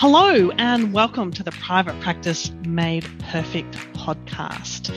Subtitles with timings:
[0.00, 4.94] Hello, and welcome to the Private Practice Made Perfect podcast.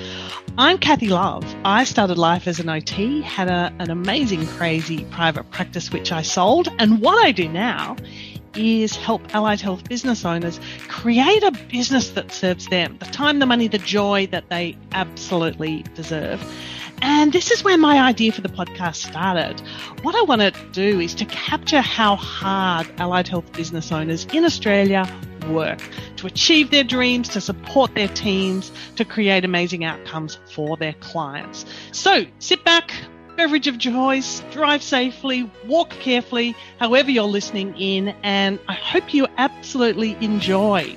[0.60, 1.44] I'm Kathy Love.
[1.66, 6.22] I started life as an OT, had a, an amazing, crazy private practice which I
[6.22, 7.96] sold, and what I do now
[8.56, 13.48] is help allied health business owners create a business that serves them the time, the
[13.48, 16.44] money, the joy that they absolutely deserve.
[17.02, 19.60] And this is where my idea for the podcast started.
[20.04, 24.46] What I want to do is to capture how hard allied health business owners in
[24.46, 25.08] Australia
[25.50, 25.82] work
[26.18, 31.66] to achieve their dreams, to support their teams, to create amazing outcomes for their clients.
[31.92, 32.94] So sit back,
[33.36, 39.28] beverage of choice, drive safely, walk carefully, however you're listening in, and I hope you
[39.38, 40.96] absolutely enjoy.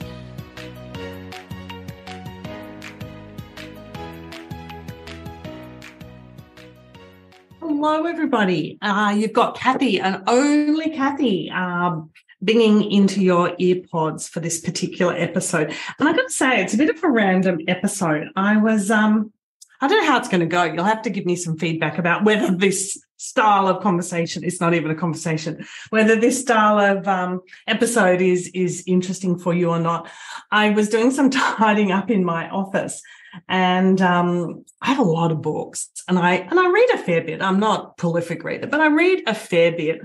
[7.77, 8.79] Hello, everybody.
[8.81, 12.11] Uh, you've got Kathy and only Kathy um,
[12.43, 15.75] binging into your earpods for this particular episode.
[15.99, 18.29] And I've got to say, it's a bit of a random episode.
[18.37, 19.33] I was, um,
[19.81, 20.63] I don't know how it's going to go.
[20.63, 24.75] You'll have to give me some feedback about whether this style of conversation is not
[24.75, 29.79] even a conversation whether this style of um, episode is is interesting for you or
[29.79, 30.11] not
[30.51, 33.01] i was doing some tidying up in my office
[33.49, 37.23] and um, I have a lot of books, and I and I read a fair
[37.23, 37.43] bit.
[37.43, 40.01] I'm not prolific reader, but I read a fair bit.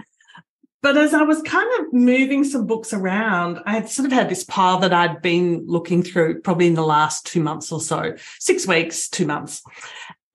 [0.81, 4.29] But as I was kind of moving some books around, I had sort of had
[4.29, 8.13] this pile that I'd been looking through probably in the last two months or so,
[8.39, 9.61] six weeks, two months.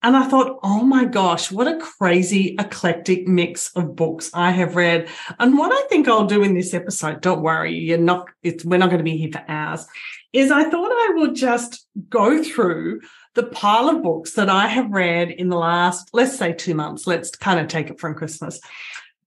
[0.02, 4.76] And I thought, oh my gosh, what a crazy eclectic mix of books I have
[4.76, 5.08] read.
[5.38, 8.76] And what I think I'll do in this episode, don't worry, you're not, it's, we're
[8.76, 9.86] not going to be here for hours,
[10.34, 13.00] is I thought I would just go through
[13.34, 17.06] the pile of books that I have read in the last, let's say two months.
[17.06, 18.60] Let's kind of take it from Christmas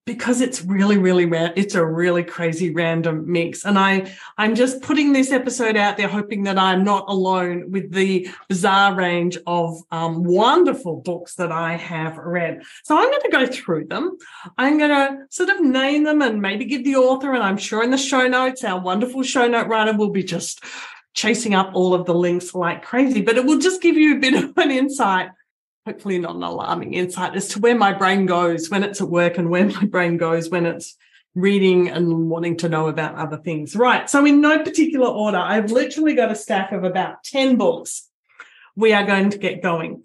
[0.07, 1.53] because it's really, really rare.
[1.55, 3.65] It's a really crazy random mix.
[3.65, 7.91] And I, I'm just putting this episode out there, hoping that I'm not alone with
[7.91, 12.63] the bizarre range of um, wonderful books that I have read.
[12.85, 14.17] So I'm going to go through them.
[14.57, 17.33] I'm going to sort of name them and maybe give the author.
[17.33, 20.63] And I'm sure in the show notes, our wonderful show note writer will be just
[21.17, 24.19] chasing up all of the links like crazy, but it will just give you a
[24.19, 25.31] bit of an insight
[25.87, 29.37] hopefully not an alarming insight as to where my brain goes when it's at work
[29.37, 30.97] and where my brain goes when it's
[31.33, 33.73] reading and wanting to know about other things.
[33.73, 34.09] Right.
[34.09, 38.09] So in no particular order, I've literally got a stack of about 10 books
[38.75, 40.03] we are going to get going.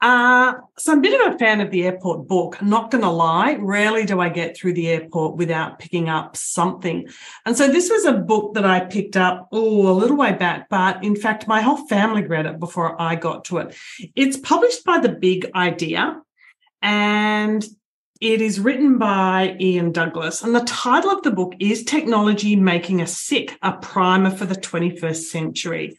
[0.00, 2.60] Uh, so I'm a bit of a fan of the airport book.
[2.60, 3.56] Not going to lie.
[3.58, 7.08] Rarely do I get through the airport without picking up something.
[7.46, 10.68] And so this was a book that I picked up, oh, a little way back,
[10.68, 13.76] but in fact, my whole family read it before I got to it.
[14.14, 16.20] It's published by The Big Idea
[16.82, 17.66] and
[18.20, 20.42] it is written by Ian Douglas.
[20.42, 24.54] And the title of the book is Technology Making Us Sick, a primer for the
[24.54, 25.98] 21st century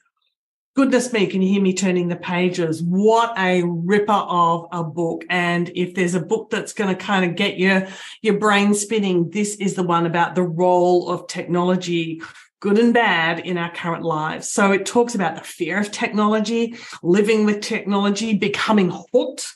[0.75, 2.83] goodness me, can you hear me turning the pages?
[2.83, 5.23] What a ripper of a book.
[5.29, 7.87] And if there's a book that's going to kind of get your,
[8.21, 12.21] your brain spinning, this is the one about the role of technology
[12.59, 14.49] good and bad in our current lives.
[14.49, 19.53] So it talks about the fear of technology, living with technology, becoming hooked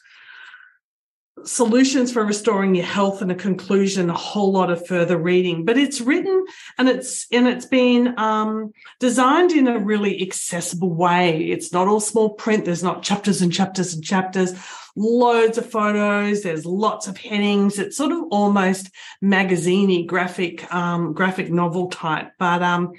[1.46, 5.66] solutions for restoring your health and a conclusion a whole lot of further reading.
[5.66, 6.46] But it's written
[6.78, 11.50] and it's and it's been um, designed in a really accessible way.
[11.50, 12.66] It's not all small print.
[12.66, 14.54] There's not chapters and chapters and chapters.
[14.96, 16.44] Loads of photos.
[16.44, 17.80] There's lots of headings.
[17.80, 18.90] It's sort of almost
[19.24, 22.32] magaziney graphic um, graphic novel type.
[22.38, 22.94] But um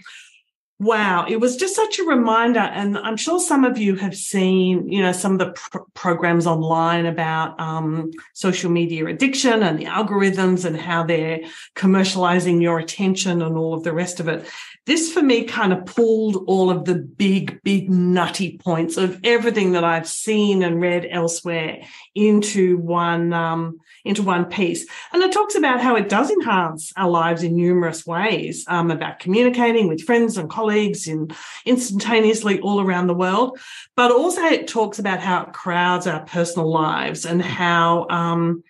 [0.81, 2.61] Wow, it was just such a reminder.
[2.61, 6.47] And I'm sure some of you have seen, you know, some of the pr- programs
[6.47, 11.41] online about um, social media addiction and the algorithms and how they're
[11.77, 14.49] commercializing your attention and all of the rest of it.
[14.87, 19.73] This for me kind of pulled all of the big, big nutty points of everything
[19.73, 21.83] that I've seen and read elsewhere
[22.15, 24.87] into one, um, into one piece.
[25.13, 29.21] And it talks about how it does enhance our lives in numerous ways, um, about
[29.21, 31.29] communicating with friends and colleagues in
[31.67, 33.59] instantaneously all around the world.
[33.97, 38.65] But also it talks about how it crowds our personal lives and how, um,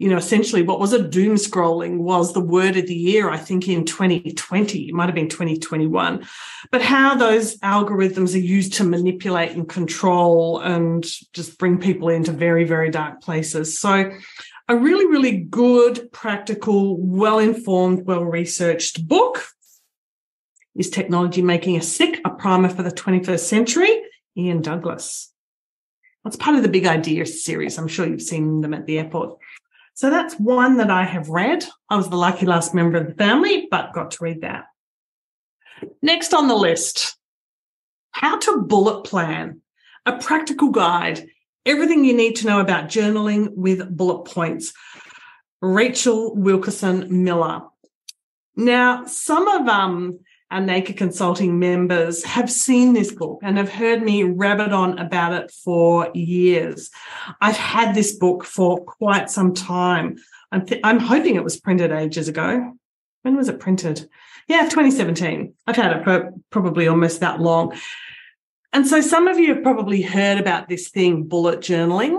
[0.00, 3.36] you know, essentially what was a doom scrolling was the word of the year, I
[3.36, 6.26] think in 2020, it might have been 2021,
[6.70, 11.04] but how those algorithms are used to manipulate and control and
[11.34, 13.78] just bring people into very, very dark places.
[13.78, 14.10] So
[14.68, 19.48] a really, really good, practical, well-informed, well-researched book
[20.74, 24.02] is Technology Making Us Sick, a primer for the 21st century,
[24.34, 25.30] Ian Douglas.
[26.24, 27.76] That's part of the Big Idea series.
[27.76, 29.38] I'm sure you've seen them at the airport.
[29.94, 31.64] So that's one that I have read.
[31.88, 34.64] I was the lucky last member of the family, but got to read that.
[36.02, 37.16] Next on the list,
[38.12, 39.60] how to bullet plan,
[40.06, 41.26] a practical guide,
[41.66, 44.72] everything you need to know about journaling with bullet points.
[45.62, 47.62] Rachel Wilkerson Miller.
[48.56, 54.02] Now, some of um, our Naked Consulting members have seen this book and have heard
[54.02, 56.90] me rabbit on about it for years.
[57.40, 60.16] I've had this book for quite some time.
[60.50, 62.76] I'm, th- I'm hoping it was printed ages ago.
[63.22, 64.08] When was it printed?
[64.48, 65.54] Yeah, 2017.
[65.66, 67.78] I've had it for probably almost that long.
[68.72, 72.18] And so some of you have probably heard about this thing, bullet journaling.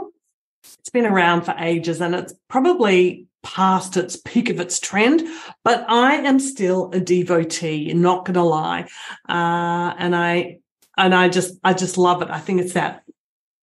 [0.80, 5.24] It's been around for ages and it's probably past its peak of its trend,
[5.64, 8.88] but I am still a devotee, not going to lie.
[9.28, 10.60] Uh, and I,
[10.98, 12.30] and I just, I just love it.
[12.30, 13.04] I think it's that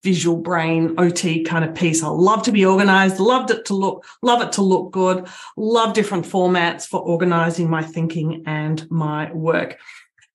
[0.03, 2.03] visual brain OT kind of piece.
[2.03, 5.27] I love to be organized, loved it to look, love it to look good,
[5.57, 9.79] love different formats for organizing my thinking and my work.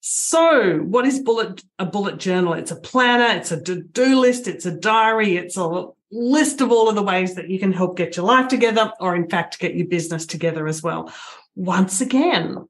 [0.01, 2.53] So, what is bullet a bullet journal?
[2.53, 6.87] It's a planner, it's a to-do list, it's a diary, it's a list of all
[6.87, 9.75] of the ways that you can help get your life together or in fact get
[9.75, 11.11] your business together as well.
[11.55, 12.67] Once again,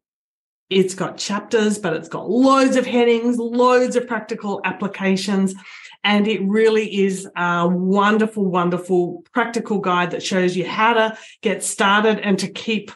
[0.69, 5.53] it's got chapters, but it's got loads of headings, loads of practical applications.
[6.03, 11.63] And it really is a wonderful, wonderful practical guide that shows you how to get
[11.63, 12.91] started and to keep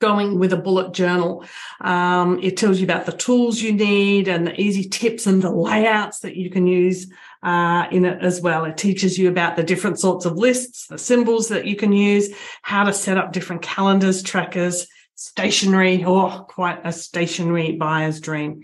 [0.00, 1.44] going with a bullet journal.
[1.80, 5.50] Um, it tells you about the tools you need and the easy tips and the
[5.50, 7.10] layouts that you can use
[7.42, 8.64] uh, in it as well.
[8.64, 12.30] It teaches you about the different sorts of lists, the symbols that you can use,
[12.62, 18.62] how to set up different calendars, trackers, stationery, or oh, quite a stationery buyer's dream.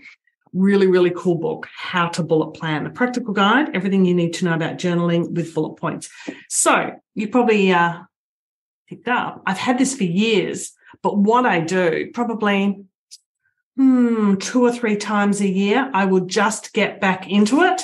[0.53, 4.45] Really, really cool book, How to Bullet Plan, a practical guide, everything you need to
[4.45, 6.09] know about journaling with bullet points.
[6.47, 8.03] So you probably uh,
[8.87, 9.43] picked up.
[9.45, 10.71] I've had this for years
[11.01, 12.85] but what I do, probably
[13.77, 17.81] hmm, two or three times a year, I will just get back into it.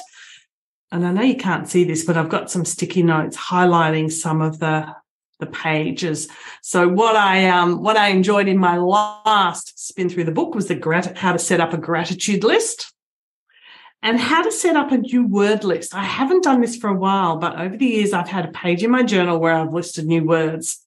[0.91, 4.41] And I know you can't see this, but I've got some sticky notes highlighting some
[4.41, 4.93] of the
[5.39, 6.29] the pages.
[6.61, 10.67] So what I um what I enjoyed in my last spin through the book was
[10.67, 12.93] the grat- how to set up a gratitude list
[14.03, 15.95] and how to set up a new word list.
[15.95, 18.83] I haven't done this for a while, but over the years I've had a page
[18.83, 20.85] in my journal where I've listed new words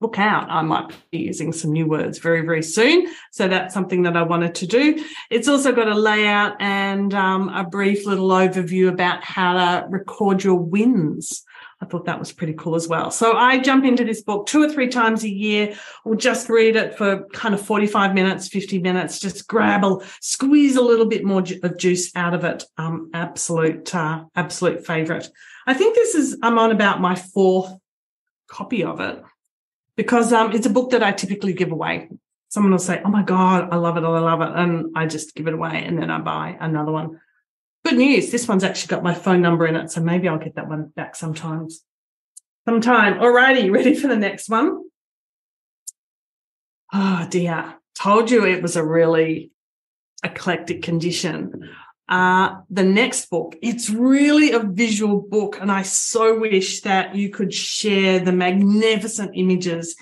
[0.00, 3.06] look out, I might be using some new words very, very soon.
[3.32, 5.02] So that's something that I wanted to do.
[5.30, 10.44] It's also got a layout and um, a brief little overview about how to record
[10.44, 11.44] your wins.
[11.80, 13.10] I thought that was pretty cool as well.
[13.10, 16.76] So I jump into this book two or three times a year or just read
[16.76, 21.24] it for kind of 45 minutes, 50 minutes, just grab a, squeeze a little bit
[21.24, 22.64] more of juice out of it.
[22.76, 25.28] Um, absolute, uh, absolute favorite.
[25.66, 27.72] I think this is, I'm on about my fourth
[28.48, 29.22] copy of it
[29.96, 32.08] because um, it's a book that I typically give away.
[32.48, 34.04] Someone will say, Oh my God, I love it.
[34.04, 34.50] I love it.
[34.54, 37.20] And I just give it away and then I buy another one.
[37.84, 38.30] Good news.
[38.30, 39.90] This one's actually got my phone number in it.
[39.90, 41.82] So maybe I'll get that one back sometimes.
[42.66, 43.14] Sometime.
[43.14, 43.70] Alrighty.
[43.70, 44.82] Ready for the next one?
[46.92, 47.74] Oh dear.
[47.98, 49.50] Told you it was a really
[50.22, 51.68] eclectic condition
[52.08, 53.56] uh, the next book.
[53.62, 59.32] It's really a visual book, and I so wish that you could share the magnificent
[59.34, 59.96] images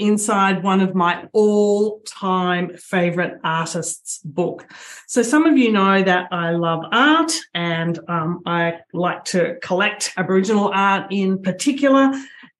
[0.00, 4.66] inside one of my all time favorite artists' book.
[5.06, 10.14] So, some of you know that I love art and um, I like to collect
[10.16, 12.10] Aboriginal art in particular.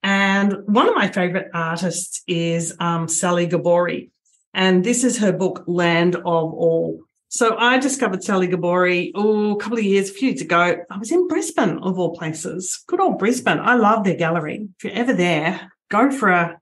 [0.03, 4.11] And one of my favorite artists is um, Sally Gabori.
[4.55, 7.01] And this is her book, Land of All.
[7.33, 10.85] So I discovered Sally Gabori oh, a couple of years, a few years ago.
[10.91, 12.83] I was in Brisbane, of all places.
[12.89, 13.61] Good old Brisbane.
[13.61, 14.69] I love their gallery.
[14.77, 16.61] If you're ever there, go for a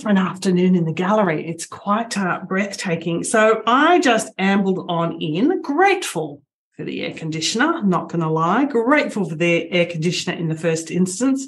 [0.00, 1.46] for an afternoon in the gallery.
[1.46, 3.24] It's quite uh, breathtaking.
[3.24, 6.40] So I just ambled on in, grateful
[6.74, 7.82] for the air conditioner.
[7.82, 11.46] Not going to lie, grateful for the air conditioner in the first instance.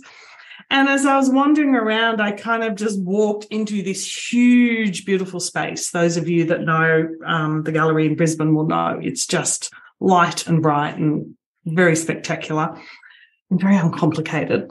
[0.71, 5.41] And as I was wandering around, I kind of just walked into this huge, beautiful
[5.41, 5.91] space.
[5.91, 10.47] Those of you that know um, the gallery in Brisbane will know it's just light
[10.47, 12.81] and bright and very spectacular
[13.51, 14.71] and very uncomplicated.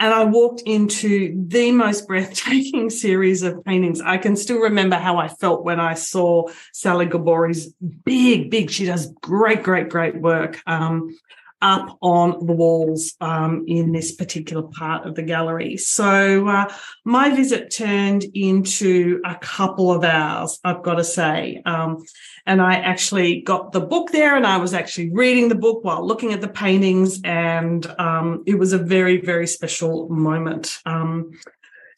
[0.00, 4.00] And I walked into the most breathtaking series of paintings.
[4.00, 8.84] I can still remember how I felt when I saw Sally Gabori's big, big, she
[8.84, 10.60] does great, great, great work.
[10.66, 11.16] Um,
[11.60, 15.76] up on the walls um, in this particular part of the gallery.
[15.76, 16.72] So uh,
[17.04, 21.62] my visit turned into a couple of hours, I've got to say.
[21.66, 22.04] Um,
[22.46, 26.06] and I actually got the book there and I was actually reading the book while
[26.06, 27.20] looking at the paintings.
[27.24, 30.78] And um, it was a very, very special moment.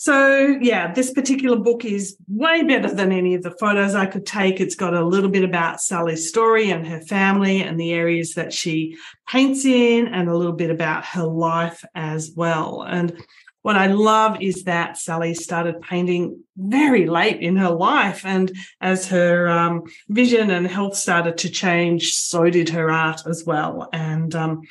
[0.00, 4.24] So, yeah, this particular book is way better than any of the photos I could
[4.24, 4.58] take.
[4.58, 8.50] It's got a little bit about Sally's story and her family and the areas that
[8.50, 8.96] she
[9.28, 12.80] paints in, and a little bit about her life as well.
[12.80, 13.22] And
[13.60, 18.24] what I love is that Sally started painting very late in her life.
[18.24, 23.44] And as her um, vision and health started to change, so did her art as
[23.44, 23.90] well.
[23.92, 24.62] And um,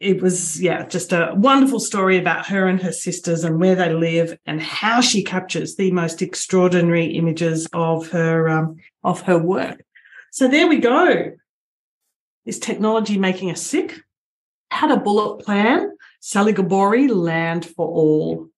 [0.00, 3.92] it was, yeah, just a wonderful story about her and her sisters and where they
[3.92, 9.84] live and how she captures the most extraordinary images of her, um, of her work.
[10.32, 11.32] So there we go.
[12.46, 14.00] Is technology making us sick?
[14.70, 15.90] Had a bullet plan.
[16.20, 18.48] Sally Gabori, Land for All.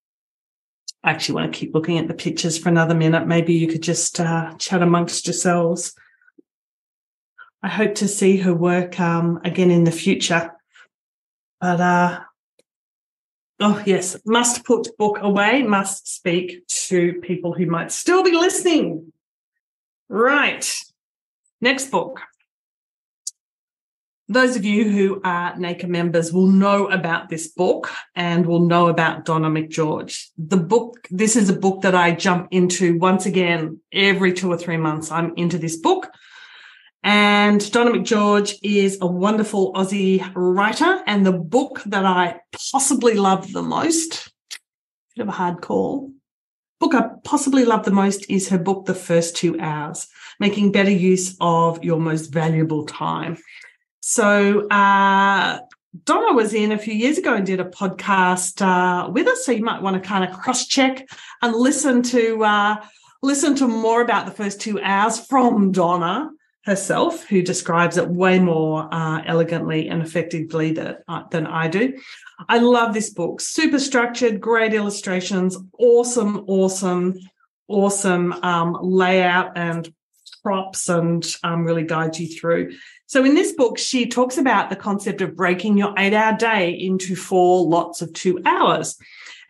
[1.03, 3.27] I actually want to keep looking at the pictures for another minute.
[3.27, 5.95] Maybe you could just uh, chat amongst yourselves.
[7.65, 10.53] I hope to see her work um, again in the future.
[11.63, 12.21] But uh,
[13.61, 19.13] oh yes, must put book away, must speak to people who might still be listening.
[20.09, 20.69] Right.
[21.61, 22.21] Next book.
[24.29, 28.89] Those of you who are Naked members will know about this book and will know
[28.89, 30.31] about Donna McGeorge.
[30.37, 34.59] The book, this is a book that I jump into once again every two or
[34.59, 35.13] three months.
[35.13, 36.12] I'm into this book.
[37.05, 41.03] And Donna McGeorge is a wonderful Aussie writer.
[41.07, 42.41] And the book that I
[42.71, 44.33] possibly love the most,
[45.17, 46.13] bit of a hard call,
[46.79, 50.07] book I possibly love the most is her book, The First Two Hours,
[50.39, 53.37] Making Better Use of Your Most Valuable Time.
[54.01, 55.59] So, uh,
[56.05, 59.45] Donna was in a few years ago and did a podcast uh, with us.
[59.45, 61.07] So you might want to kind of cross check
[61.43, 62.77] and listen to uh,
[63.23, 66.31] listen to more about the first two hours from Donna
[66.65, 71.99] herself, who describes it way more uh, elegantly and effectively that, uh, than I do.
[72.49, 73.41] I love this book.
[73.41, 77.15] Super structured, great illustrations, awesome, awesome,
[77.69, 79.93] awesome um, layout and
[80.43, 82.73] props, and um, really guides you through.
[83.07, 87.15] So in this book, she talks about the concept of breaking your eight-hour day into
[87.15, 88.97] four lots of two hours.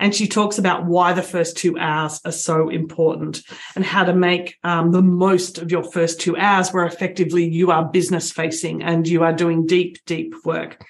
[0.01, 3.43] And she talks about why the first two hours are so important
[3.77, 7.71] and how to make um, the most of your first two hours where effectively you
[7.71, 10.85] are business facing and you are doing deep, deep work.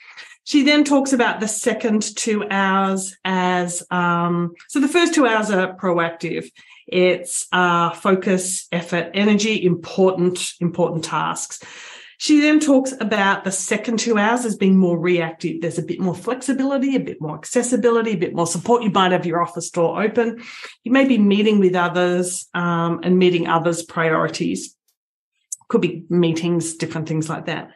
[0.45, 5.51] She then talks about the second two hours as um, so the first two hours
[5.51, 6.51] are proactive.
[6.87, 11.61] It's uh, focus, effort, energy, important, important tasks.
[12.19, 15.61] She then talks about the second two hours as being more reactive.
[15.61, 18.85] There's a bit more flexibility, a bit more accessibility, a bit more support.
[18.85, 20.41] You might have your office door open.
[20.85, 24.77] You may be meeting with others um, and meeting others' priorities.
[25.67, 27.73] Could be meetings, different things like that.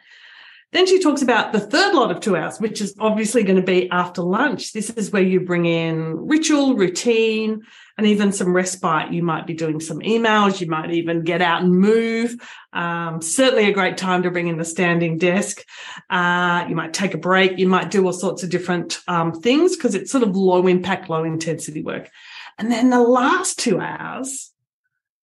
[0.73, 3.61] Then she talks about the third lot of two hours, which is obviously going to
[3.61, 4.73] be after lunch.
[4.73, 7.61] This is where you bring in ritual, routine,
[7.97, 9.13] and even some respite.
[9.13, 10.59] You might be doing some emails.
[10.59, 12.35] You might even get out and move.
[12.73, 15.63] Um, certainly a great time to bring in the standing desk.
[16.09, 17.57] Uh, you might take a break.
[17.57, 21.09] You might do all sorts of different um, things because it's sort of low impact,
[21.09, 22.09] low intensity work.
[22.57, 24.51] And then the last two hours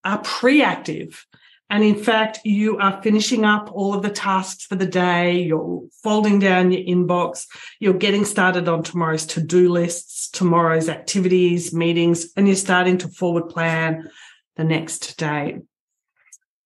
[0.05, 1.27] are pre-active.
[1.71, 5.41] And in fact, you are finishing up all of the tasks for the day.
[5.41, 7.47] You're folding down your inbox.
[7.81, 13.09] You're getting started on tomorrow's to do lists, tomorrow's activities, meetings, and you're starting to
[13.09, 14.09] forward plan
[14.57, 15.59] the next day.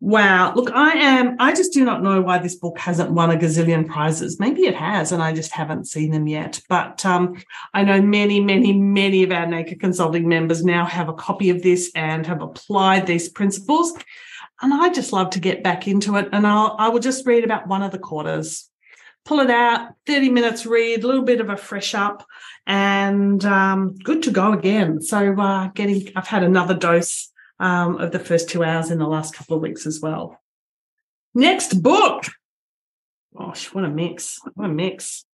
[0.00, 0.54] Wow.
[0.54, 3.88] Look, I am, I just do not know why this book hasn't won a gazillion
[3.88, 4.38] prizes.
[4.38, 6.60] Maybe it has, and I just haven't seen them yet.
[6.68, 7.42] But um,
[7.74, 11.62] I know many, many, many of our Naked Consulting members now have a copy of
[11.62, 13.92] this and have applied these principles.
[14.60, 16.28] And I just love to get back into it.
[16.32, 18.68] And I'll, I will just read about one of the quarters,
[19.24, 22.26] pull it out, 30 minutes read, a little bit of a fresh up
[22.66, 25.00] and um, good to go again.
[25.00, 29.06] So uh, getting, I've had another dose um, of the first two hours in the
[29.06, 30.40] last couple of weeks as well.
[31.34, 32.24] Next book.
[33.36, 34.40] Gosh, what a mix.
[34.54, 35.24] What a mix.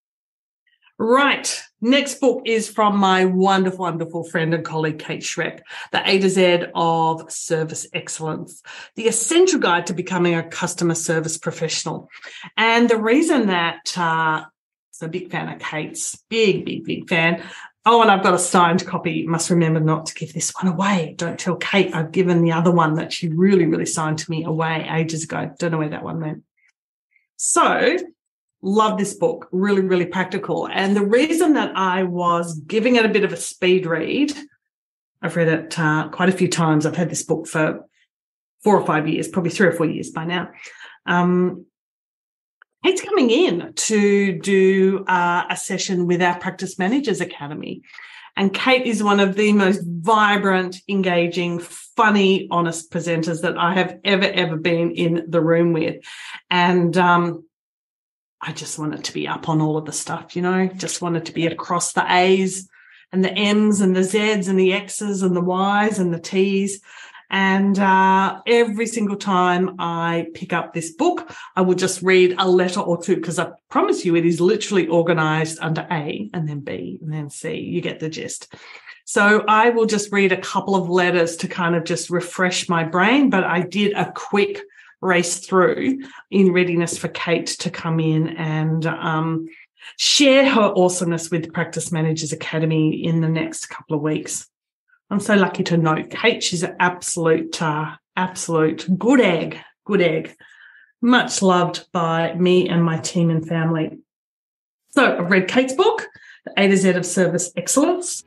[0.98, 1.60] Right.
[1.80, 5.60] Next book is from my wonderful, wonderful friend and colleague, Kate Schreck,
[5.90, 8.62] The A to Z of Service Excellence,
[8.94, 12.08] the essential guide to becoming a customer service professional.
[12.56, 14.44] And the reason that, uh,
[15.02, 17.42] I'm a big fan of Kate's, big, big, big fan.
[17.84, 19.26] Oh, and I've got a signed copy.
[19.26, 21.14] Must remember not to give this one away.
[21.18, 24.44] Don't tell Kate I've given the other one that she really, really signed to me
[24.44, 25.52] away ages ago.
[25.58, 26.44] Don't know where that one went.
[27.36, 27.98] So
[28.66, 30.66] Love this book, really, really practical.
[30.66, 34.32] And the reason that I was giving it a bit of a speed read,
[35.20, 36.86] I've read it uh, quite a few times.
[36.86, 37.84] I've had this book for
[38.62, 40.48] four or five years, probably three or four years by now.
[41.04, 41.66] Um,
[42.82, 47.82] it's coming in to do uh, a session with our Practice Managers Academy.
[48.34, 53.98] And Kate is one of the most vibrant, engaging, funny, honest presenters that I have
[54.04, 56.02] ever, ever been in the room with.
[56.50, 57.44] And, um,
[58.46, 61.24] I just wanted to be up on all of the stuff, you know, just wanted
[61.26, 62.68] to be across the A's
[63.10, 66.82] and the M's and the Z's and the X's and the Y's and the T's.
[67.30, 72.46] And uh, every single time I pick up this book, I will just read a
[72.46, 76.60] letter or two because I promise you it is literally organized under A and then
[76.60, 77.54] B and then C.
[77.54, 78.54] You get the gist.
[79.06, 82.84] So I will just read a couple of letters to kind of just refresh my
[82.84, 83.30] brain.
[83.30, 84.60] But I did a quick
[85.04, 89.46] race through in readiness for Kate to come in and um,
[89.98, 94.48] share her awesomeness with Practice Managers Academy in the next couple of weeks.
[95.10, 96.42] I'm so lucky to know Kate.
[96.42, 100.34] She's an absolute, uh, absolute good egg, good egg.
[101.02, 103.98] Much loved by me and my team and family.
[104.90, 106.06] So I've read Kate's book,
[106.46, 108.24] The A to Z of Service Excellence.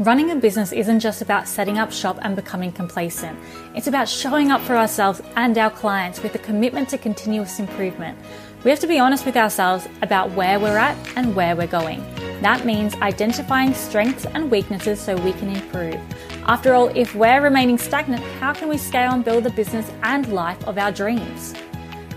[0.00, 3.38] Running a business isn't just about setting up shop and becoming complacent.
[3.74, 8.18] It's about showing up for ourselves and our clients with a commitment to continuous improvement.
[8.64, 12.00] We have to be honest with ourselves about where we're at and where we're going.
[12.40, 16.00] That means identifying strengths and weaknesses so we can improve.
[16.46, 20.32] After all, if we're remaining stagnant, how can we scale and build the business and
[20.32, 21.52] life of our dreams?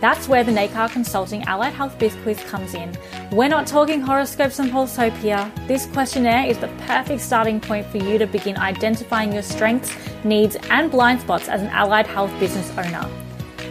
[0.04, 2.94] That's where the Naked Consulting Allied Health Biz Quiz comes in.
[3.32, 5.50] We're not talking horoscopes and Pulshope here.
[5.66, 9.96] This questionnaire is the perfect starting point for you to begin identifying your strengths,
[10.26, 13.10] needs, and blind spots as an allied health business owner.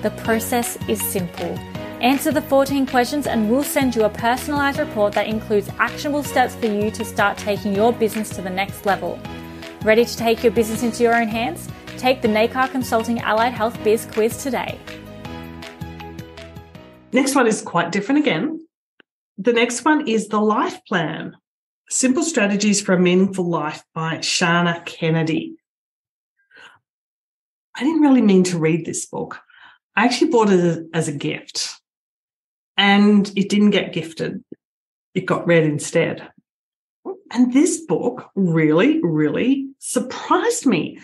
[0.00, 1.58] The process is simple.
[2.00, 6.54] Answer the 14 questions and we'll send you a personalized report that includes actionable steps
[6.54, 9.20] for you to start taking your business to the next level.
[9.82, 11.68] Ready to take your business into your own hands?
[11.98, 14.80] Take the Naked Consulting Allied Health Biz quiz today.
[17.12, 18.66] Next one is quite different again.
[19.38, 21.36] The next one is the life plan
[21.90, 25.56] Simple Strategies for a Meaningful Life by Shannah Kennedy.
[27.76, 29.40] I didn't really mean to read this book.
[29.94, 31.80] I actually bought it as a gift
[32.78, 34.42] and it didn't get gifted.
[35.14, 36.26] It got read instead.
[37.30, 40.98] And this book really, really surprised me.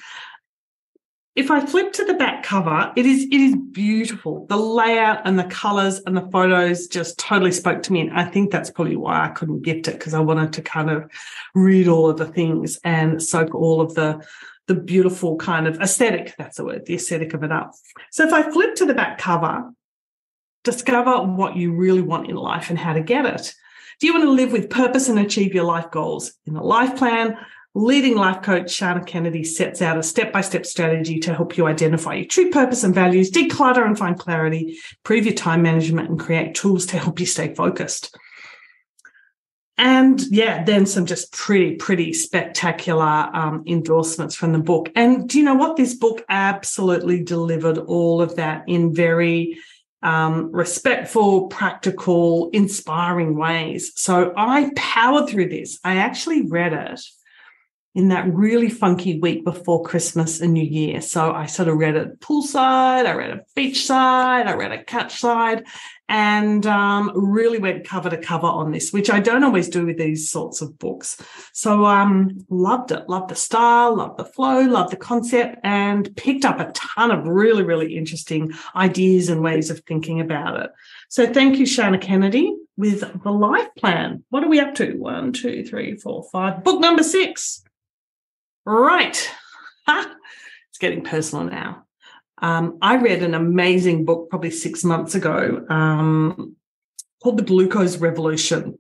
[1.39, 4.45] If I flip to the back cover, it is it is beautiful.
[4.49, 8.01] The layout and the colors and the photos just totally spoke to me.
[8.01, 10.91] And I think that's probably why I couldn't gift it because I wanted to kind
[10.91, 11.09] of
[11.55, 14.27] read all of the things and soak all of the
[14.67, 17.73] the beautiful kind of aesthetic, that's the word, the aesthetic of it up.
[18.11, 19.71] So if I flip to the back cover,
[20.65, 23.55] discover what you really want in life and how to get it.
[24.01, 26.33] Do you want to live with purpose and achieve your life goals?
[26.47, 27.39] In the life plan,
[27.79, 31.67] leading life coach Shannah Kennedy sets out a step by step strategy to help you
[31.67, 36.19] identify your true purpose and values, declutter and find clarity, improve your time management, and
[36.19, 38.17] create tools to help you stay focused.
[39.81, 44.91] And yeah, then some just pretty, pretty spectacular um, endorsements from the book.
[44.97, 45.77] And do you know what?
[45.77, 49.57] This book absolutely delivered all of that in very
[50.03, 53.93] um, respectful, practical, inspiring ways.
[53.95, 55.79] So I powered through this.
[55.85, 57.01] I actually read it
[57.95, 61.01] in that really funky week before Christmas and New Year.
[61.01, 65.67] So I sort of read it poolside, I read it beachside, I read it catchside,
[66.09, 69.99] and um, really went cover to cover on this, which I don't always do with
[69.99, 71.21] these sorts of books.
[71.53, 76.45] So um, loved it, loved the style, loved the flow, loved the concept, and picked
[76.45, 80.71] up a ton of really, really interesting ideas and ways of thinking about it.
[81.09, 84.25] So thank you, Shannah Kennedy, with the life plan.
[84.31, 84.93] What are we up to?
[84.93, 86.65] One, two, three, four, five.
[86.65, 87.65] Book number six.
[88.69, 89.31] Right.
[89.89, 91.87] it's getting personal now.
[92.43, 96.55] Um, I read an amazing book probably six months ago um,
[97.23, 98.79] called The Glucose Revolution.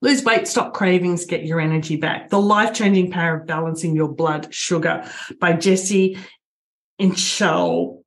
[0.00, 2.30] Lose weight, stop cravings, get your energy back.
[2.30, 6.16] The life changing power of balancing your blood sugar by Jessie
[7.00, 8.03] Inchal.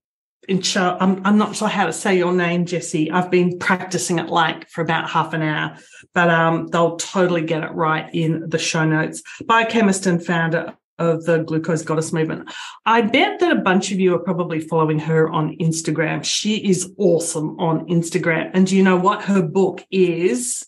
[0.49, 3.11] I'm, I'm not sure how to say your name, Jessie.
[3.11, 5.77] I've been practicing it like for about half an hour,
[6.13, 9.21] but um, they'll totally get it right in the show notes.
[9.45, 12.49] Biochemist and founder of the glucose goddess movement.
[12.85, 16.23] I bet that a bunch of you are probably following her on Instagram.
[16.23, 18.51] She is awesome on Instagram.
[18.53, 20.65] And do you know what her book is?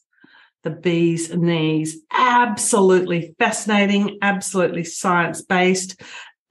[0.63, 2.01] The Bee's Knees.
[2.11, 6.01] Absolutely fascinating, absolutely science based,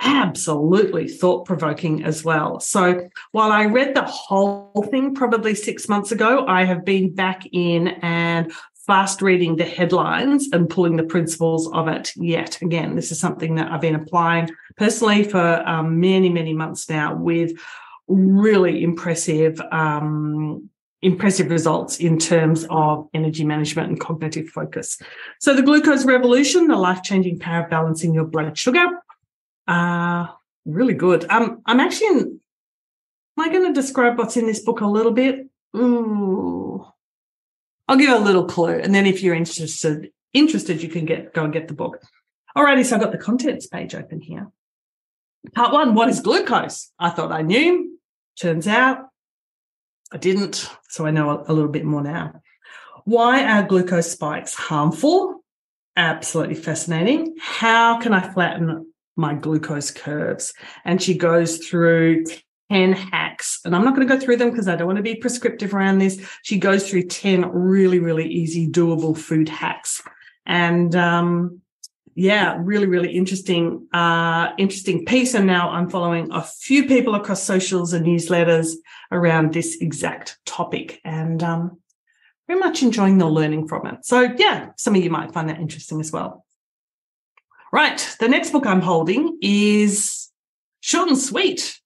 [0.01, 2.61] absolutely thought provoking as well.
[2.61, 7.43] So while I read the whole thing probably six months ago, I have been back
[7.53, 8.53] in and
[8.87, 12.97] fast reading the headlines and pulling the principles of it yet again.
[12.97, 17.53] This is something that I've been applying personally for um, many, many months now with
[18.07, 20.71] really impressive um,
[21.03, 24.99] impressive results in terms of energy management and cognitive focus.
[25.39, 28.85] So the glucose revolution, the life-changing power of balancing your blood sugar,
[29.69, 30.27] uh,
[30.65, 31.27] really good.
[31.31, 32.41] Um, I'm actually, in,
[33.37, 35.47] am I going to describe what's in this book a little bit?
[35.77, 36.87] Ooh,
[37.87, 38.81] I'll give a little clue.
[38.81, 42.01] And then if you're interested, interested, you can get, go and get the book.
[42.57, 42.85] Alrighty.
[42.85, 44.49] So I've got the contents page open here.
[45.55, 46.91] Part one, what is glucose?
[46.99, 47.99] I thought I knew.
[48.41, 49.07] Turns out
[50.13, 52.41] I didn't, so I know a, little bit more now.
[53.05, 55.45] Why are glucose spikes harmful?
[55.97, 57.37] Absolutely fascinating.
[57.41, 58.88] How can I flatten
[59.19, 60.55] my glucose curves?
[60.85, 62.25] And she goes through
[62.71, 63.61] 10 hacks.
[63.65, 65.75] And I'm not going to go through them because I don't want to be prescriptive
[65.75, 66.21] around this.
[66.43, 70.03] She goes through 10 really, really easy, doable food hacks.
[70.47, 71.61] And um,
[72.15, 75.35] yeah, really, really interesting, uh, interesting piece.
[75.35, 78.73] And now I'm following a few people across socials and newsletters
[79.13, 81.79] around this exact topic and, um,
[82.47, 84.07] very much enjoying the learning from it.
[84.07, 86.47] So yeah, some of you might find that interesting as well.
[87.73, 88.17] Right.
[88.21, 90.31] The next book I'm holding is
[90.81, 91.79] short and sweet.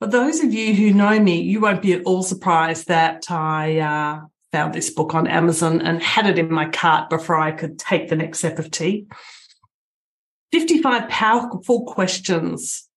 [0.00, 3.78] For those of you who know me, you won't be at all surprised that I,
[3.78, 4.20] uh,
[4.54, 8.08] found this book on Amazon and had it in my cart before I could take
[8.08, 9.08] the next sip of tea.
[10.52, 12.88] 55 powerful questions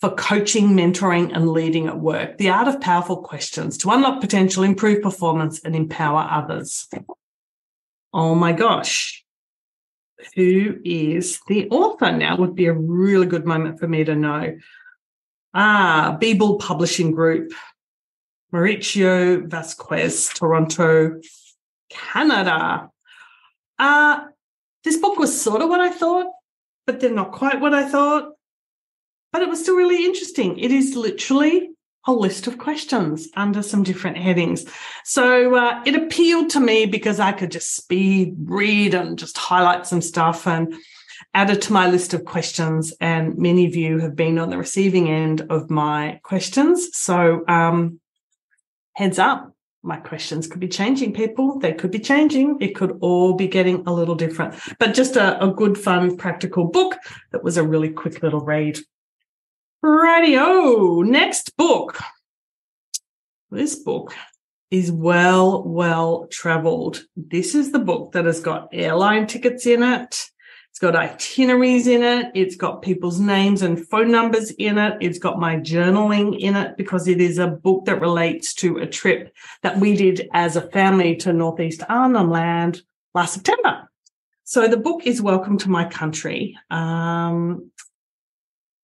[0.00, 2.38] for coaching, mentoring, and leading at work.
[2.38, 6.88] The art of powerful questions to unlock potential, improve performance, and empower others.
[8.12, 9.24] Oh my gosh.
[10.34, 14.58] Who is the author now would be a really good moment for me to know.
[15.54, 17.52] Ah, Beeble Publishing Group.
[18.52, 21.20] Mauricio Vasquez, Toronto,
[21.88, 22.90] Canada.
[23.78, 24.26] Uh,
[24.84, 26.26] this book was sort of what I thought,
[26.86, 28.32] but then not quite what I thought.
[29.32, 30.58] But it was still really interesting.
[30.58, 31.70] It is literally
[32.06, 34.64] a list of questions under some different headings.
[35.04, 39.86] So uh, it appealed to me because I could just speed read and just highlight
[39.86, 40.74] some stuff and
[41.34, 42.92] add it to my list of questions.
[43.00, 46.96] And many of you have been on the receiving end of my questions.
[46.96, 48.00] So um,
[48.94, 51.58] heads up, my questions could be changing, people.
[51.58, 52.58] They could be changing.
[52.60, 56.64] It could all be getting a little different, but just a, a good, fun, practical
[56.64, 56.96] book
[57.32, 58.78] that was a really quick little read.
[59.82, 61.00] Radio.
[61.00, 61.98] Next book.
[63.50, 64.14] This book
[64.70, 67.02] is well, well traveled.
[67.16, 70.26] This is the book that has got airline tickets in it.
[70.68, 72.30] It's got itineraries in it.
[72.34, 74.98] It's got people's names and phone numbers in it.
[75.00, 78.86] It's got my journaling in it because it is a book that relates to a
[78.86, 82.82] trip that we did as a family to Northeast Arnhem Land
[83.14, 83.90] last September.
[84.44, 86.58] So the book is Welcome to My Country.
[86.70, 87.69] Um,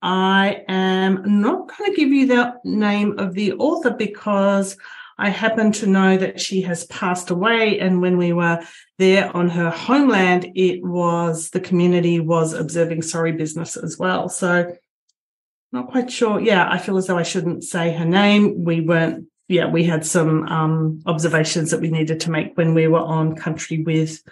[0.03, 4.77] I am not going to give you the name of the author because
[5.19, 7.81] I happen to know that she has passed away.
[7.81, 8.63] And when we were
[8.99, 14.29] there on her homeland, it was the community was observing sorry business as well.
[14.29, 14.77] So
[15.73, 16.41] not quite sure.
[16.41, 18.65] Yeah, I feel as though I shouldn't say her name.
[18.65, 22.87] We weren't, yeah, we had some um, observations that we needed to make when we
[22.87, 24.23] were on country with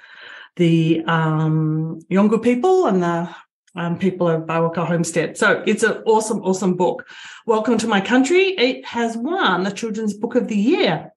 [0.56, 3.34] the um, Yolngu people and the
[3.74, 5.36] um, people of Bawaka Homestead.
[5.36, 7.06] So it's an awesome, awesome book.
[7.46, 8.48] Welcome to my country.
[8.56, 11.12] It has won the Children's Book of the Year.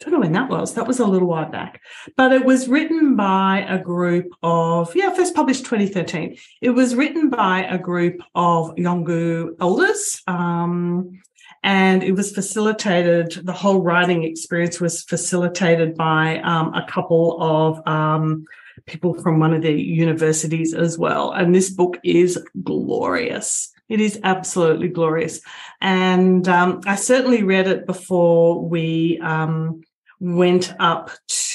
[0.00, 0.74] Don't know when that was.
[0.74, 1.80] That was a little while back,
[2.16, 6.36] but it was written by a group of, yeah, first published 2013.
[6.62, 10.22] It was written by a group of Yolngu elders.
[10.28, 11.20] Um,
[11.64, 17.84] and it was facilitated, the whole writing experience was facilitated by um, a couple of
[17.84, 18.44] um,
[18.88, 21.32] people from one of the universities as well.
[21.32, 23.72] And this book is glorious.
[23.88, 25.40] It is absolutely glorious.
[25.80, 29.82] And um, I certainly read it before we um,
[30.20, 31.10] went up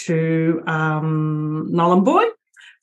[0.05, 2.29] to um, Nhulunbuy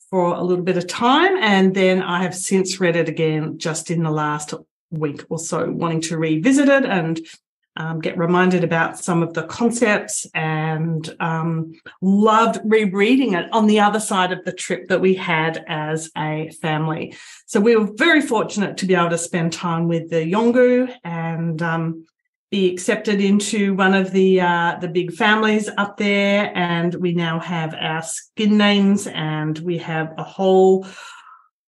[0.09, 1.37] for a little bit of time.
[1.37, 4.53] And then I have since read it again just in the last
[4.89, 7.19] week or so, wanting to revisit it and
[7.77, 13.79] um, get reminded about some of the concepts and um, loved rereading it on the
[13.79, 17.15] other side of the trip that we had as a family.
[17.45, 21.61] So we were very fortunate to be able to spend time with the Yolngu and
[21.61, 22.05] um,
[22.51, 26.51] be accepted into one of the uh, the big families up there.
[26.53, 30.85] And we now have our skin names and we have a whole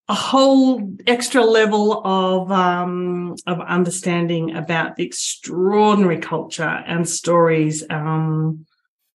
[0.10, 8.66] a whole extra level of um, of understanding about the extraordinary culture and stories um,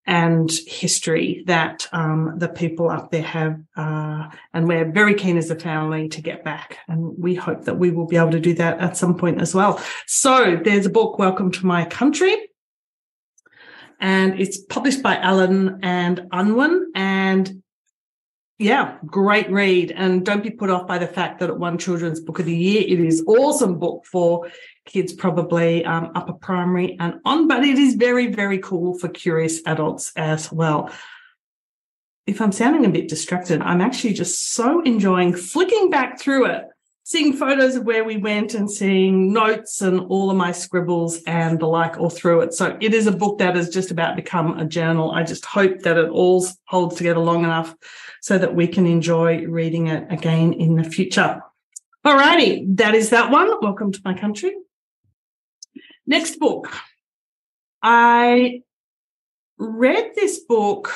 [0.06, 5.50] and history that um, the people up there have, uh, and we're very keen as
[5.50, 8.54] a family to get back, and we hope that we will be able to do
[8.54, 9.78] that at some point as well.
[10.06, 12.34] So there's a book, Welcome to My Country.
[14.00, 16.92] and it's published by Allen and Unwin.
[16.94, 17.62] And
[18.58, 19.92] yeah, great read.
[19.92, 22.56] And don't be put off by the fact that it won Children's Book of the
[22.56, 22.82] Year.
[22.86, 24.50] It is awesome book for
[24.84, 29.60] kids, probably um, upper primary and on, but it is very, very cool for curious
[29.64, 30.90] adults as well.
[32.26, 36.64] If I'm sounding a bit distracted, I'm actually just so enjoying flicking back through it
[37.08, 41.58] seeing photos of where we went and seeing notes and all of my scribbles and
[41.58, 42.52] the like all through it.
[42.52, 45.12] So it is a book that has just about become a journal.
[45.12, 47.74] I just hope that it all holds together long enough
[48.20, 51.40] so that we can enjoy reading it again in the future.
[52.06, 53.52] Alrighty, that is that one.
[53.62, 54.54] Welcome to my country.
[56.06, 56.70] Next book.
[57.82, 58.64] I
[59.56, 60.92] read this book,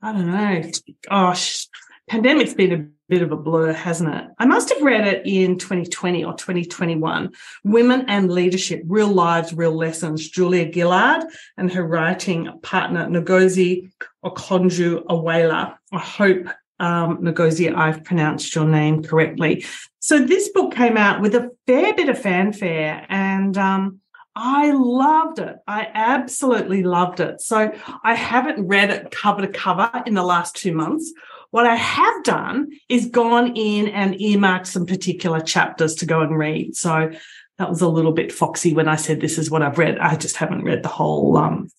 [0.00, 0.70] I don't know,
[1.10, 1.66] gosh,
[2.08, 4.24] pandemic's been a bit of a blur, hasn't it?
[4.38, 7.32] I must have read it in 2020 or 2021.
[7.64, 11.24] Women and Leadership, Real Lives, Real Lessons, Julia Gillard
[11.56, 13.90] and her writing partner, Ngozi
[14.24, 15.76] Okonjo-Iweala.
[15.92, 16.48] I hope,
[16.80, 19.64] um, Ngozi, I've pronounced your name correctly.
[20.00, 24.00] So this book came out with a fair bit of fanfare and, um,
[24.36, 25.56] I loved it.
[25.68, 27.40] I absolutely loved it.
[27.40, 31.12] So I haven't read it cover to cover in the last two months.
[31.54, 36.36] What I have done is gone in and earmarked some particular chapters to go and
[36.36, 36.74] read.
[36.74, 37.12] So
[37.58, 39.96] that was a little bit foxy when I said this is what I've read.
[40.00, 41.70] I just haven't read the whole um,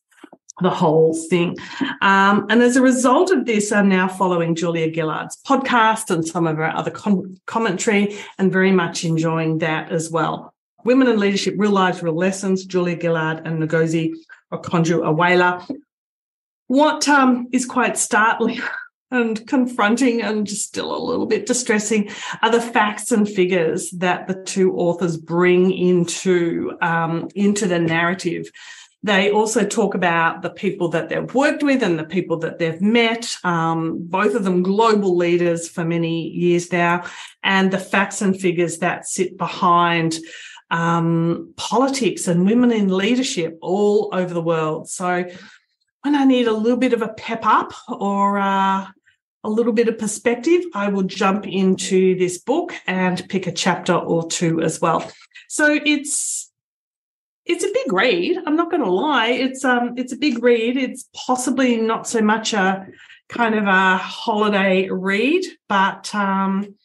[0.61, 1.57] the whole thing.
[2.01, 6.47] Um, and as a result of this, I'm now following Julia Gillard's podcast and some
[6.47, 10.53] of her other con- commentary and very much enjoying that as well.
[10.85, 14.13] Women in Leadership, Real Lives, Real Lessons, Julia Gillard and Ngozi
[14.53, 15.69] Okonjo-Iweala.
[16.67, 18.61] What um, is quite startling
[19.11, 22.09] and confronting and just still a little bit distressing
[22.41, 28.49] are the facts and figures that the two authors bring into um, into the narrative.
[29.03, 32.81] They also talk about the people that they've worked with and the people that they've
[32.81, 37.03] met, um, both of them global leaders for many years now,
[37.43, 40.17] and the facts and figures that sit behind
[40.71, 44.89] um, politics and women in leadership all over the world.
[44.89, 45.25] So
[46.05, 48.85] when I need a little bit of a pep up or uh,
[49.43, 53.95] a little bit of perspective, I will jump into this book and pick a chapter
[53.95, 55.11] or two as well.
[55.49, 56.51] So it's
[57.43, 58.37] it's a big read.
[58.45, 59.29] I'm not going to lie.
[59.29, 60.77] It's um it's a big read.
[60.77, 62.87] It's possibly not so much a
[63.29, 66.75] kind of a holiday read, but um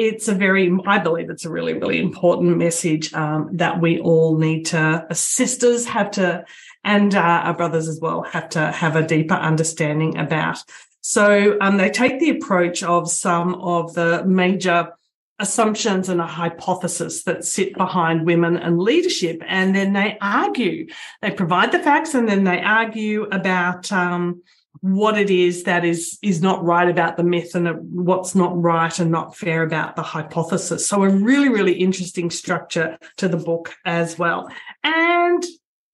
[0.00, 4.38] it's a very, I believe it's a really, really important message um, that we all
[4.38, 6.46] need to, as sisters have to,
[6.82, 10.64] and uh, our brothers as well, have to have a deeper understanding about.
[11.02, 14.92] So um, they take the approach of some of the major
[15.38, 19.42] assumptions and a hypothesis that sit behind women and leadership.
[19.46, 20.86] And then they argue,
[21.20, 24.42] they provide the facts and then they argue about, um,
[24.80, 28.98] what it is that is is not right about the myth and what's not right
[28.98, 30.86] and not fair about the hypothesis.
[30.86, 34.50] So a really really interesting structure to the book as well.
[34.82, 35.44] And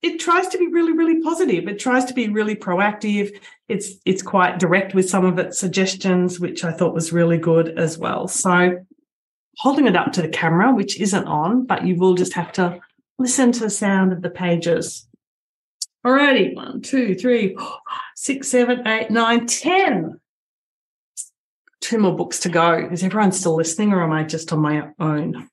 [0.02, 1.66] it tries to be really really positive.
[1.68, 3.36] It tries to be really proactive.
[3.68, 7.78] It's it's quite direct with some of its suggestions which I thought was really good
[7.78, 8.28] as well.
[8.28, 8.84] So
[9.58, 12.78] holding it up to the camera which isn't on, but you will just have to
[13.18, 15.08] listen to the sound of the pages.
[16.06, 17.56] Alrighty, one, two, three,
[18.14, 20.20] six, seven, eight, nine, ten.
[21.80, 22.88] Two more books to go.
[22.92, 25.48] Is everyone still listening or am I just on my own?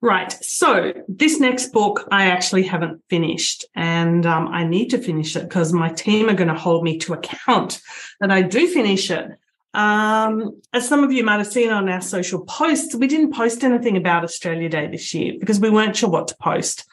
[0.00, 0.32] Right.
[0.32, 5.44] So this next book I actually haven't finished and um, I need to finish it
[5.44, 7.80] because my team are going to hold me to account
[8.18, 9.30] that I do finish it.
[9.74, 13.62] Um, as some of you might have seen on our social posts, we didn't post
[13.62, 16.84] anything about Australia Day this year because we weren't sure what to post.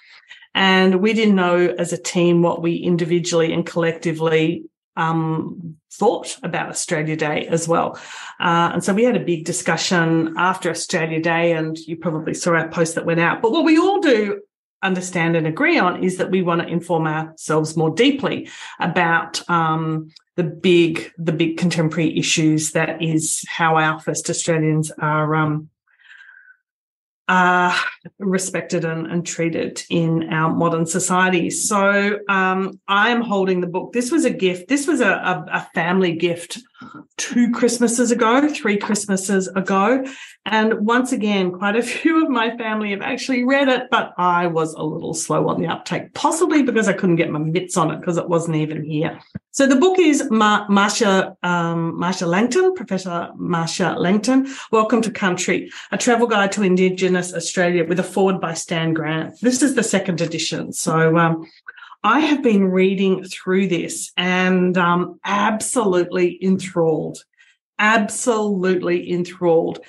[0.53, 6.69] And we didn't know as a team what we individually and collectively um, thought about
[6.69, 7.99] Australia Day as well.
[8.39, 12.51] Uh, and so we had a big discussion after Australia Day, and you probably saw
[12.51, 13.41] our post that went out.
[13.41, 14.41] But what we all do
[14.81, 20.09] understand and agree on is that we want to inform ourselves more deeply about um,
[20.35, 25.69] the big, the big contemporary issues that is how our first Australians are um,
[27.29, 27.75] are
[28.17, 31.51] respected and, and, treated in our modern society.
[31.51, 33.93] So um, I am holding the book.
[33.93, 34.67] This was a gift.
[34.67, 36.59] This was a, a, a family gift
[37.17, 40.05] two Christmases ago, three Christmases ago.
[40.45, 44.47] And once again, quite a few of my family have actually read it, but I
[44.47, 47.91] was a little slow on the uptake, possibly because I couldn't get my mitts on
[47.91, 49.19] it because it wasn't even here.
[49.51, 54.47] So the book is Mar- Marcia, um, Marcia Langton, Professor Marcia Langton.
[54.71, 59.39] Welcome to Country, a travel guide to Indigenous Australia with a foreword by Stan Grant.
[59.41, 60.71] This is the second edition.
[60.71, 61.45] So, um,
[62.03, 67.23] I have been reading through this and um, absolutely enthralled.
[67.77, 69.79] Absolutely enthralled.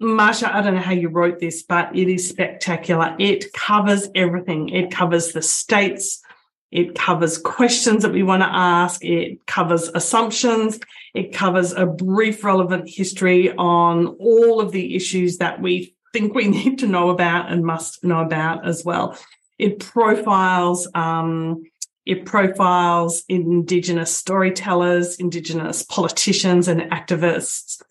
[0.00, 3.16] Marcia, I don't know how you wrote this, but it is spectacular.
[3.18, 4.68] It covers everything.
[4.68, 6.22] It covers the states.
[6.70, 9.02] It covers questions that we want to ask.
[9.02, 10.78] It covers assumptions.
[11.14, 16.48] It covers a brief relevant history on all of the issues that we think we
[16.48, 19.18] need to know about and must know about as well.
[19.58, 21.64] It profiles, um,
[22.06, 27.82] it profiles Indigenous storytellers, Indigenous politicians and activists.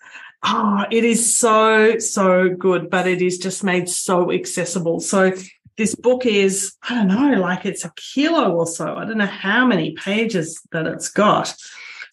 [0.43, 4.99] Oh, it is so, so good, but it is just made so accessible.
[4.99, 5.33] So
[5.77, 8.95] this book is, I don't know, like it's a kilo or so.
[8.95, 11.55] I don't know how many pages that it's got.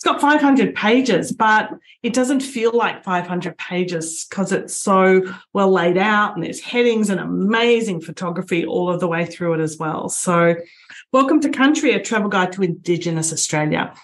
[0.05, 1.71] It's got 500 pages, but
[2.03, 5.23] it doesn't feel like 500 pages because it's so
[5.55, 9.61] well laid out and there's headings and amazing photography all of the way through it
[9.62, 10.11] as well.
[10.11, 10.57] So,
[11.11, 13.95] welcome to Country, a travel guide to Indigenous Australia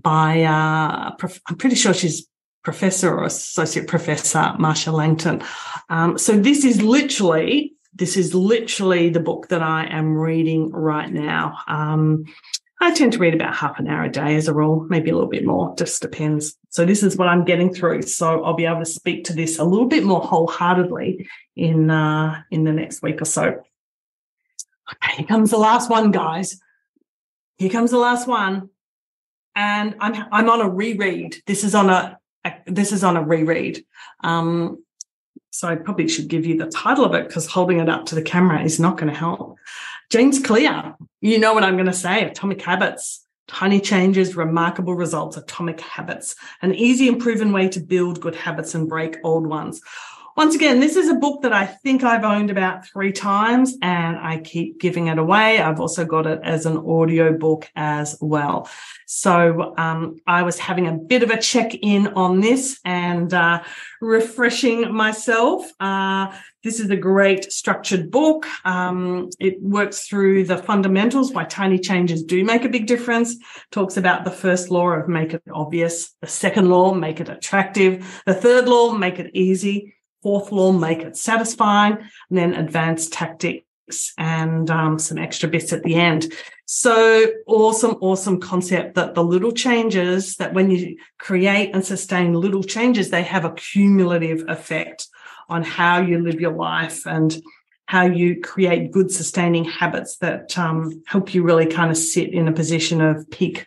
[0.00, 1.14] by, uh,
[1.46, 2.26] I'm pretty sure she's
[2.64, 5.42] professor or associate professor Marcia Langton.
[5.90, 11.10] Um, so this is literally this is literally the book that I am reading right
[11.10, 11.58] now.
[11.66, 12.24] Um,
[12.82, 15.14] I tend to read about half an hour a day as a rule, maybe a
[15.14, 16.56] little bit more, just depends.
[16.70, 18.02] So this is what I'm getting through.
[18.02, 22.42] So I'll be able to speak to this a little bit more wholeheartedly in uh,
[22.50, 23.62] in the next week or so.
[24.92, 26.58] Okay, here comes the last one, guys.
[27.58, 28.70] Here comes the last one,
[29.54, 31.36] and I'm I'm on a reread.
[31.46, 33.84] This is on a, a this is on a reread.
[34.24, 34.82] Um,
[35.50, 38.14] so I probably should give you the title of it because holding it up to
[38.14, 39.58] the camera is not going to help.
[40.10, 43.24] James Clear, you know what I'm going to say Atomic Habits.
[43.46, 48.74] Tiny changes, remarkable results, atomic habits, an easy and proven way to build good habits
[48.74, 49.80] and break old ones.
[50.40, 54.16] Once again, this is a book that I think I've owned about three times and
[54.16, 55.60] I keep giving it away.
[55.60, 58.66] I've also got it as an audio book as well.
[59.04, 63.62] So um, I was having a bit of a check in on this and uh,
[64.00, 65.70] refreshing myself.
[65.78, 68.46] Uh, this is a great structured book.
[68.64, 73.36] Um, it works through the fundamentals why tiny changes do make a big difference.
[73.72, 76.12] Talks about the first law of make it obvious.
[76.22, 78.22] The second law, make it attractive.
[78.24, 79.96] The third law, make it easy.
[80.22, 81.94] Fourth law, make it satisfying.
[81.94, 83.64] And then advanced tactics
[84.18, 86.32] and um, some extra bits at the end.
[86.66, 92.62] So awesome, awesome concept that the little changes that when you create and sustain little
[92.62, 95.08] changes, they have a cumulative effect
[95.48, 97.36] on how you live your life and
[97.86, 102.46] how you create good sustaining habits that um, help you really kind of sit in
[102.46, 103.66] a position of peak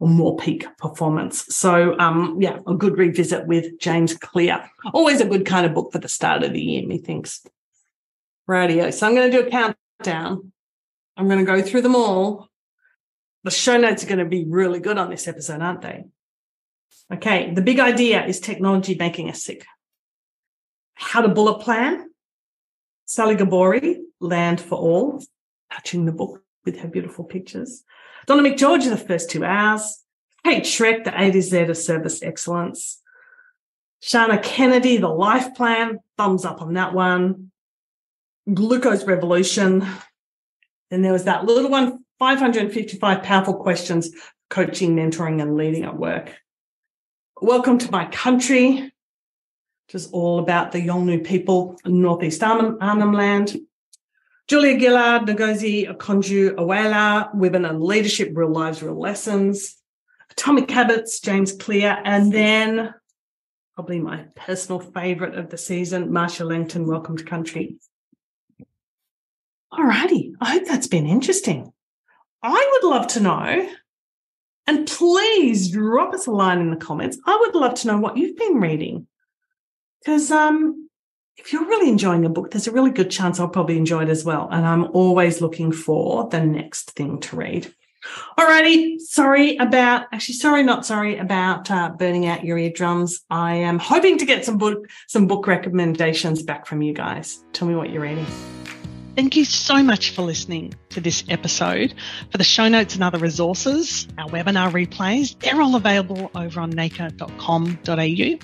[0.00, 1.44] or more peak performance.
[1.54, 4.68] So, um, yeah, a good revisit with James Clear.
[4.92, 7.46] Always a good kind of book for the start of the year, methinks.
[8.46, 8.90] Radio.
[8.90, 10.52] So I'm going to do a countdown.
[11.16, 12.48] I'm going to go through them all.
[13.44, 16.04] The show notes are going to be really good on this episode, aren't they?
[17.12, 17.52] Okay.
[17.54, 19.64] The big idea is technology making us sick.
[20.94, 22.10] How to Bullet Plan,
[23.04, 25.22] Sally Gabori, Land for All,
[25.72, 27.84] touching the book with her beautiful pictures.
[28.26, 30.02] Donna McGeorge, the first two hours.
[30.44, 33.00] Kate Schreck, the A to Z of service excellence.
[34.00, 37.50] Shannah Kennedy, the life plan, thumbs up on that one.
[38.52, 39.86] Glucose Revolution.
[40.90, 44.10] Then there was that little one, 555 powerful questions,
[44.48, 46.34] coaching, mentoring, and leading at work.
[47.40, 48.92] Welcome to my country
[49.90, 53.56] which is all about the Yolngu people in Northeast Arnhem, Arnhem Land.
[54.50, 59.76] Julia Gillard, Ngozi Okonjo-Iweala, Women and Leadership, Real Lives, Real Lessons.
[60.32, 61.96] Atomic Habits, James Clear.
[62.04, 62.92] And then
[63.76, 67.76] probably my personal favorite of the season, Marcia Langton, Welcome to Country.
[69.70, 70.34] All righty.
[70.40, 71.72] I hope that's been interesting.
[72.42, 73.68] I would love to know,
[74.66, 77.18] and please drop us a line in the comments.
[77.24, 79.06] I would love to know what you've been reading.
[80.00, 80.89] Because um,
[81.40, 84.08] if you're really enjoying a book, there's a really good chance I'll probably enjoy it
[84.08, 84.48] as well.
[84.50, 87.74] And I'm always looking for the next thing to read.
[88.38, 93.20] Alrighty, sorry about actually sorry, not sorry about uh, burning out your eardrums.
[93.30, 97.44] I am hoping to get some book some book recommendations back from you guys.
[97.52, 98.26] Tell me what you're reading.
[99.16, 101.94] Thank you so much for listening to this episode.
[102.30, 106.70] For the show notes and other resources, our webinar replays, they're all available over on
[106.70, 108.38] naka.com.au.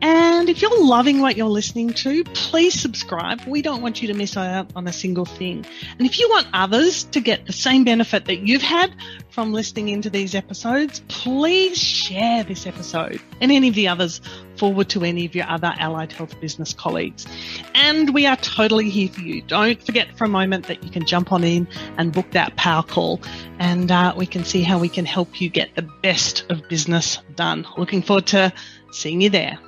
[0.00, 3.40] And if you're loving what you're listening to, please subscribe.
[3.46, 5.66] We don't want you to miss out on a single thing.
[5.98, 8.94] And if you want others to get the same benefit that you've had
[9.30, 14.20] from listening into these episodes, please share this episode and any of the others
[14.56, 17.26] forward to any of your other allied health business colleagues.
[17.74, 19.42] And we are totally here for you.
[19.42, 22.82] Don't forget for a moment that you can jump on in and book that power
[22.82, 23.20] call,
[23.58, 27.18] and uh, we can see how we can help you get the best of business
[27.34, 27.66] done.
[27.76, 28.52] Looking forward to
[28.90, 29.58] seeing you there.